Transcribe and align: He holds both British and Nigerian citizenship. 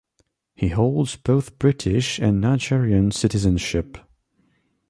He 0.55 0.69
holds 0.69 1.15
both 1.15 1.59
British 1.59 2.17
and 2.17 2.41
Nigerian 2.41 3.11
citizenship. 3.11 3.99